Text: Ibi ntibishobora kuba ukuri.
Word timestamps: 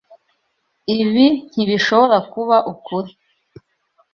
Ibi 0.93 1.25
ntibishobora 1.51 2.17
kuba 2.31 2.55
ukuri. 2.71 3.11